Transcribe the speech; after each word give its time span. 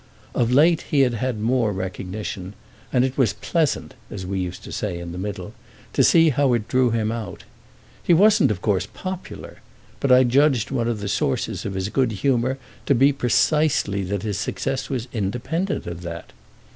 Of 0.33 0.51
late 0.51 0.81
he 0.89 1.01
had 1.01 1.13
had 1.13 1.39
more 1.39 1.71
recognition, 1.71 2.55
and 2.91 3.05
it 3.05 3.19
was 3.19 3.33
pleasant, 3.33 3.93
as 4.09 4.25
we 4.25 4.39
used 4.39 4.63
to 4.63 4.71
say 4.71 4.97
in 4.97 5.11
The 5.11 5.19
Middle, 5.19 5.53
to 5.93 6.03
see 6.03 6.29
how 6.31 6.53
it 6.53 6.67
drew 6.67 6.89
him 6.89 7.11
out. 7.11 7.43
He 8.01 8.11
wasn't 8.11 8.49
of 8.49 8.63
course 8.63 8.87
popular, 8.91 9.57
but 9.99 10.11
I 10.11 10.23
judged 10.23 10.71
one 10.71 10.87
of 10.87 11.01
the 11.01 11.07
sources 11.07 11.65
of 11.65 11.75
his 11.75 11.89
good 11.89 12.13
humour 12.13 12.57
to 12.87 12.95
be 12.95 13.13
precisely 13.13 14.01
that 14.05 14.23
his 14.23 14.39
success 14.39 14.89
was 14.89 15.07
independent 15.13 15.85
of 15.85 16.01
that. 16.01 16.33